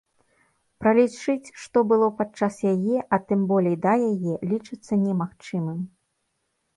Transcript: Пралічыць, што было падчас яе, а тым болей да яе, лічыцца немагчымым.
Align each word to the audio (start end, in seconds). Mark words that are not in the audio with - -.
Пралічыць, 0.83 1.53
што 1.65 1.77
было 1.91 2.07
падчас 2.21 2.55
яе, 2.73 2.97
а 3.17 3.19
тым 3.31 3.43
болей 3.51 3.75
да 3.85 3.93
яе, 4.11 4.33
лічыцца 4.55 4.93
немагчымым. 5.05 5.79